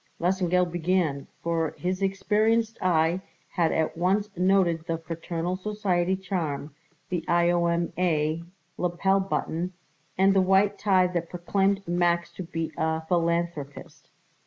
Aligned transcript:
Lesengeld 0.19 0.71
began, 0.71 1.27
for 1.43 1.75
his 1.77 2.01
experienced 2.01 2.75
eye 2.81 3.21
had 3.51 3.71
at 3.71 3.95
once 3.95 4.35
noted 4.35 4.83
the 4.87 4.97
fraternal 4.97 5.55
society 5.55 6.15
charm, 6.15 6.73
the 7.09 7.23
I.O.M.A. 7.27 8.41
lapel 8.79 9.19
button, 9.19 9.73
and 10.17 10.33
the 10.33 10.41
white 10.41 10.79
tie 10.79 11.05
that 11.05 11.29
proclaimed 11.29 11.87
Max 11.87 12.31
to 12.31 12.41
be 12.41 12.71
a 12.77 13.01
philanthropist. 13.05 14.09